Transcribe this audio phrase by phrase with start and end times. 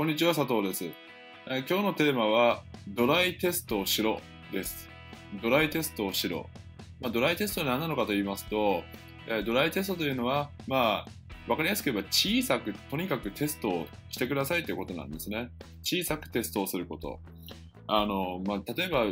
[0.00, 0.86] こんにちは、佐藤です。
[1.46, 4.88] え今日のテーマは、ドライテストをしろです。
[5.42, 6.48] ドライテストをしろ。
[7.02, 8.82] まあ、ドライテストは何なのかと言いますと、
[9.28, 11.06] えドライテストというのは、まあ、
[11.46, 15.50] わかりやすく言えば小さく、とにかくテストをしてくださいということなんですね。
[15.82, 17.20] 小さくテストをすること。
[17.86, 19.04] あの、まあ、例えば、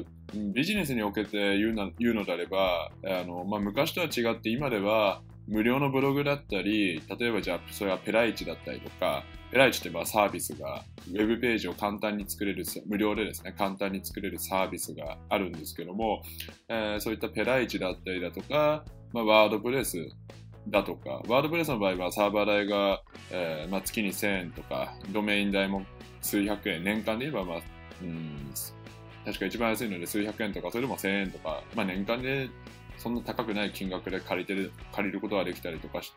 [0.55, 16.23] ビジネスにおけて言うな言うのであれば、あの、まあ、昔とは違って今では、無料のブログだったり、例えばじゃあ、それはペライチだったりとか、ペライチってまあサービスが、ウェブページを簡単に作れる、無料でですね、簡単に作れるサービスがあるんですけども、
[16.69, 19.97] えーそういったペライチだったりだとか、まあ、ワードプレス
[20.69, 25.85] だとか、ワードプレスの場合はサーバー代が、えーまあ、月に1000円とか、ドメイン代も
[26.21, 27.61] 数百円、年間で言えば、まあ、
[28.03, 28.53] うん、
[29.25, 32.51] 確か一番安いので数百円とか、それでも1000円とか、まあ、年間で
[32.99, 36.13] そんな高くない金額で借りてる借りることができたりとかし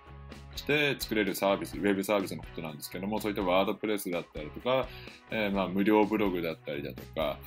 [0.65, 4.87] て作れるサービス、ウェブサービスのことなんですけども、そういったワードプレスだったりとか、
[5.29, 7.37] えーまあ、無料ブログだったりだとか、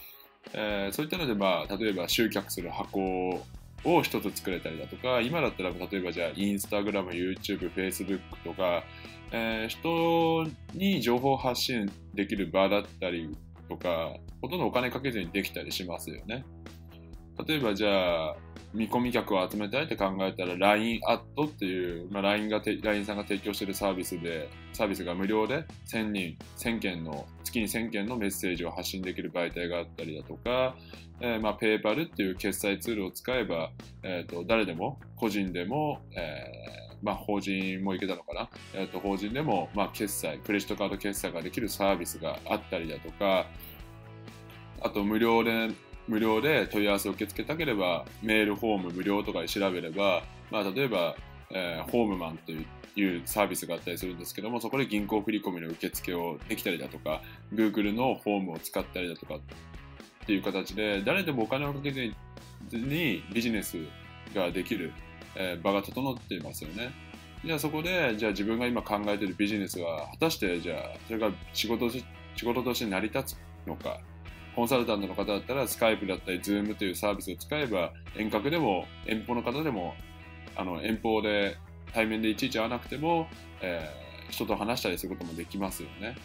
[0.53, 3.43] えーそういったので、まあ、例えば集客する箱
[3.85, 8.85] を一つ作れたりだとか、今だったら例えばじゃあインスタグラム、YouTube、Facebook とか、
[9.33, 13.37] えー人に情報発信できる場だったり
[13.69, 16.45] とか、ほとんどお金かけずにできたりしますよね。
[17.47, 18.37] 例えばじゃあ、
[18.75, 30.77] 見込み客を集めたいって考えたら LINE アットっていう、まあ、LINE, がて LINE さんが提供しているサービスで、サービスが無料で1000人、1000件の、月に1000件のメッセージを発信できる媒体があったりだとか、
[31.21, 33.71] えーまあ、ペーパルっていう決済ツールを使えば、
[34.03, 43.47] えー、と誰でも、個人でも、えーまあ、法人もいけたのかな、えー、と法人でも、まあ、決済、クレジットカード決済ができるサービスがあったりだとか、
[44.81, 45.71] あと無料で
[46.09, 51.17] 無料で問い合わせを受け付けたければ、メールフォーム無料とかで調べれば、まあ、例えば、
[51.51, 59.41] えーホームマンというサービスがあったりするんですけども、そこで銀行振込の受付をできたりだとか、Google のフォームを使ったりだとかっ
[60.27, 63.77] ていう形で、誰でもお金をかけずにビジネス
[64.35, 64.93] ができる、
[65.37, 66.93] えー場が整っていますよね。
[67.45, 72.03] じゃあそこで、じゃあ自分が今考えているビジネスは、果たしてじゃあ、それが仕事仕
[72.45, 74.01] 事として成り立つのか、
[74.55, 79.95] コンサルタントの方だったら、スカイプだったり、ズームというサービスを使えば、遠隔でも、遠方の方でも、
[80.57, 81.57] あの遠方で
[81.93, 83.29] 対面でいちいち会わなくても、
[83.61, 86.17] えー人と話したりすることもできますよね。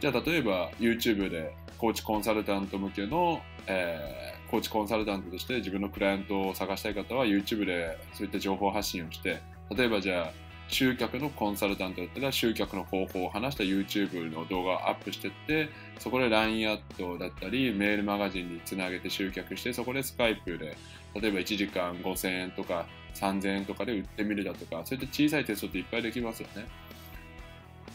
[0.00, 9.42] じゃあ、例えば YouTube でコーチコンサルタント向けの、えーコーチコンサルタントとして自分のクライアントを探したい方は YouTube でそういった情報発信をして、
[9.76, 10.32] 例えばじゃあ、
[10.68, 20.76] 集客のコンサルタントだったら集客の方法を話した YouTube の動画をアップしてってそこで LINE アットだったりメールマガジンにつなげて集客してそこでスカイプで
[21.14, 26.66] 例えば1時間5000円とか3000円とかで売ってみるだとかそういった小さいテストっていっぱいできますよね。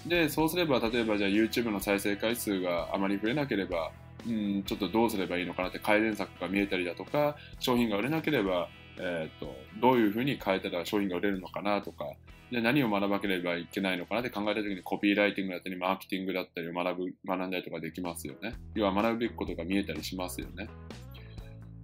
[0.06, 3.92] でそうすれば例えばじゃあ YouTube の再生回数があまり増えなければ
[4.28, 12.06] うん、ちょっとどうすればいいのかなって改善策が見えたりだとか商品が売れなければ、えー、とどういうふうに変えたら商品が売れるのかなとか
[12.52, 18.54] で何を学ばなければいけないのかなって考えた時にコピーライティングだったりマーケティングだったりを学ぶ学んだりとかできますよね。
[18.76, 20.68] 要は学ぶべきことが見えたりしますよね、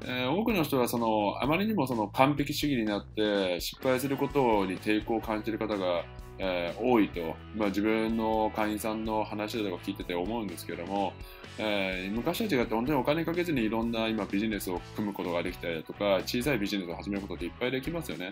[0.03, 6.05] えー多くの人はそのあまりにもその完璧主義になって失敗することに抵抗を感じる方が、
[6.39, 11.13] えー多いと、まあ、自分の会員さんの話とか聞いてて思うんですけども、
[11.57, 18.31] えー昔と違って本当にお金かけずにいろんな今ビジネスを組むことができたりだとか小さいビジネスを始めることっていっぱいできますよね。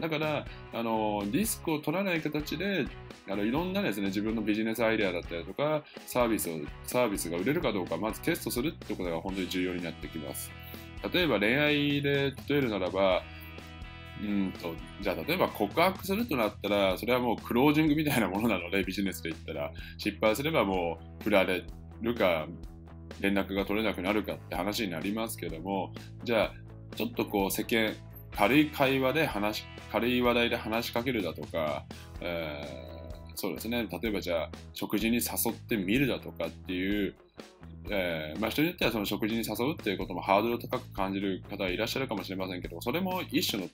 [0.00, 2.86] だからあのリスクを取らない形で
[3.28, 6.52] あのいろんなですね自分のビジネスアイデアだったりとかサービスを
[6.84, 10.50] サービスが売れるかどうかまずテストするってことが本当に重要になってきます。
[11.12, 13.22] 例えば恋愛で例えるならば
[14.22, 19.72] うんとじゃあ例えば告白するとなったらそれはもうクロージングみたいなものなので ビジネスで言ったら。
[19.96, 21.64] 失敗すればもう振られ
[22.00, 22.46] るか
[23.20, 25.92] 連絡が取れなくなるかって話になりますけども
[26.24, 26.54] じゃあ
[26.96, 27.94] ちょっとこう世間
[28.30, 31.84] 軽い会話で話軽い話題で話しかけるだとか、
[32.20, 32.98] えー
[33.40, 33.86] そうですね。
[34.02, 37.14] 例えばじゃあ食事に誘ってみるだとかっていう
[37.90, 43.68] えーまあ、人によってはその食事に誘うっていうこともハードル高く感じる方いらっしゃるかもしれませんけどそれも一種の、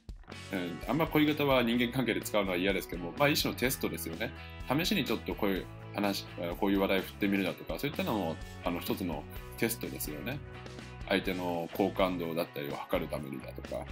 [0.52, 0.78] うん。
[0.88, 4.32] あんまこういう方は人間関係で使うのは嫌ですけども、まあ、一種のテストですよね。
[4.68, 6.24] 試しにちょっとこういう話
[6.58, 9.22] こういう話題振ってみるだとかそういったのもあの一つの
[9.58, 10.38] テストですよね。
[11.08, 13.84] 相手の好感度だったりを測るためにだとか、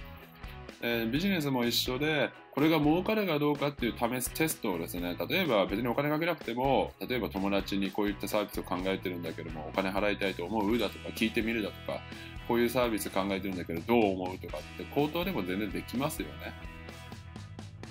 [0.85, 10.77] えービジネスも一緒でこれが儲かるかどうかっていう試すテストをですね例えば別にお金かけなくても例えば友達にこういったサービスを考えてるんだけどもお金払いたいと思う？
[10.77, 12.01] だとか聞いてみるだとか
[12.47, 14.37] こういうサービス考えてるんだけどどう思う？
[14.37, 16.53] とかって口頭でも全然できますよね。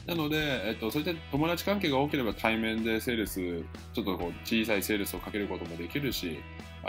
[0.04, 3.40] なので、えっと、そういった友達関係が多ければ対面でセールス、
[3.94, 6.40] ちょっとこう小さいセールスをかけることもできるし、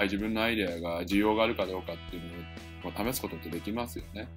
[0.01, 2.23] 自分のアイデアが需要があるかどうかっていう
[2.83, 4.27] のを試すことってできますよね。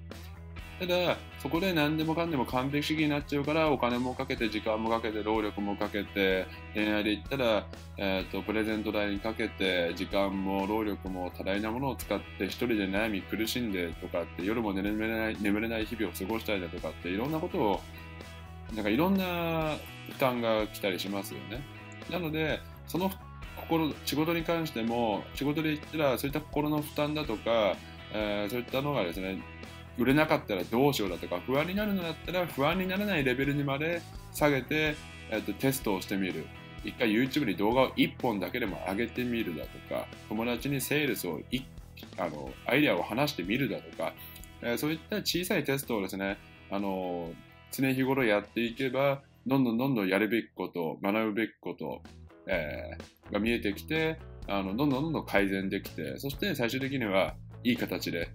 [0.79, 6.45] ただ、そこで何でもかんでも完璧主義になっちゃうから、お金もかけて、時間もかけて、労力もかけて、
[6.75, 7.65] 恋愛で言ったら、
[7.97, 17.81] えーと、プレゼント代にかけて、時間も労力も多大なものを使って、一人で悩み苦しんでとかって、夜も眠れない眠れない日々を過ごしたりだとかって、いろんなことを、
[18.75, 19.77] なんかいろんな
[20.11, 21.63] 負担が来たりしますよね。
[22.11, 23.09] なので、その
[23.55, 27.75] 心、仕事に関しても、仕事で言ったら、そういった心の負担だとか、
[28.13, 29.39] えー、そういったのがですね、
[29.97, 34.01] 売れなかったらどうしようだとか不安になるのだったら不安にならないレベルにまで
[34.33, 34.95] 下げて、
[35.31, 36.45] えっと、テストをしてみる。
[36.83, 41.41] 一回 YouTube に動画を1本だけでも上げてみるだとか友達にセールスを
[42.17, 44.13] あのアイデアを話してみるだとか、
[44.61, 46.37] えー、そういった小さいテストをですね
[46.71, 47.31] あの
[47.71, 52.01] 常日頃やっていけばどんどんどんどんやるべきこと学ぶべきこと、
[52.47, 57.33] えー、が見えてきてあのどんどんどんどん改善できてそして最終的には
[57.63, 58.29] いい形で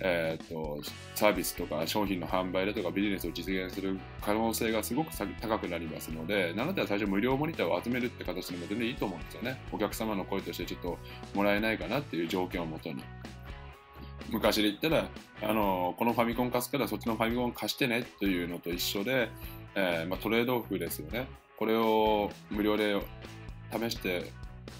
[0.00, 0.80] えーと、
[1.14, 5.10] サービスとか商品の販売だとかビジネスを実現する可能性がすごく
[5.40, 9.60] 高くなりますので、なので最初無料モニターを集めるって形でも全然いいと思うんですよね。
[9.72, 10.98] お客様の声としてちょっと
[11.34, 13.02] もらえないかなっていう条件をもとに。
[14.30, 15.08] 昔で言ったら、
[15.42, 19.30] あのこのファミコン貸すからそっちのファミコン貸してねというのと一緒で、
[19.74, 21.26] えー、まあ、トレードオフですよね。
[21.56, 23.00] これを無料で
[23.72, 24.30] 試して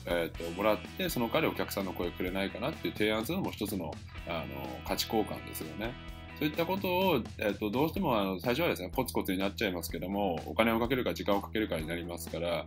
[0.06, 3.93] えーと、もらってその代わりお客さんの声くれないかなっていう提案するのも一つの
[4.26, 4.46] あの
[4.87, 5.93] 価値交換ですよね。
[6.38, 12.64] そういったことを、えーと、どうしてもあの最初はですねコツコツになっちゃいますけどもお金をかけるか時間をかけるかになりますから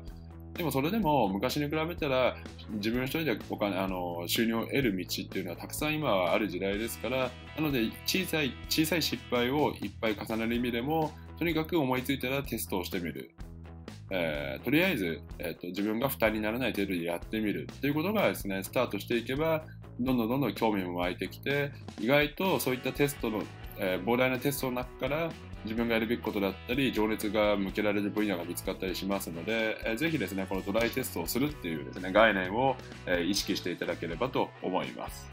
[0.56, 2.36] でもそれでも昔に比べたら
[2.72, 13.32] 自分一人でお金あの収入を得る道っていうのはたくさん今はある時代ですからなので小さい小さい失敗をいっぱい重ねる意味でもとにかく思いついたらテストをしてみる
[14.14, 19.64] えー、とりあえず、えーと、自分が負担にならない程度でやってみるということがですねスタートしていけば
[20.00, 23.44] どんどんどんどん興味も湧いてきて意外とそういったテストの、
[23.78, 25.32] えー、膨大なテストの中から
[25.64, 32.76] 自分がやるべきことだったり情熱が向けられる分野が見つかったりしますので、えー、ぜひですねこのドライテストをするっていうですね概念を、
[33.06, 35.32] えー、意識していただければと思います。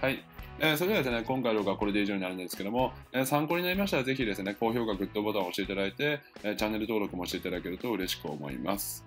[0.00, 0.24] はい
[0.58, 9.04] えー、それではですね、今回の動画はこれで以上になるんですけども、えー、参考になりましたらぜひですね、高評価、グッドボタンを押していただいて、えー、チャンネル登録もしていただけると嬉しく思います。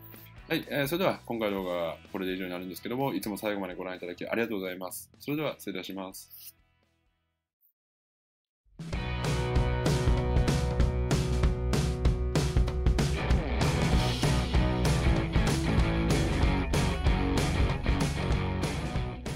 [0.48, 5.10] はい、えー、それでは今回の動画はこれで以上になるんですけども、いつも最後までご覧いただきありがとうございます。
[5.20, 6.56] それでは失礼いたします。